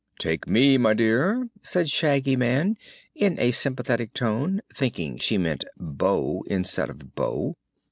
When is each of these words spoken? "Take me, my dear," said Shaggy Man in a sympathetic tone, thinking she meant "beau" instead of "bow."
"Take 0.17 0.47
me, 0.47 0.79
my 0.79 0.95
dear," 0.95 1.51
said 1.61 1.87
Shaggy 1.87 2.35
Man 2.35 2.75
in 3.13 3.37
a 3.39 3.51
sympathetic 3.51 4.15
tone, 4.15 4.61
thinking 4.73 5.19
she 5.19 5.37
meant 5.37 5.63
"beau" 5.77 6.43
instead 6.47 6.89
of 6.89 7.13
"bow." 7.13 7.53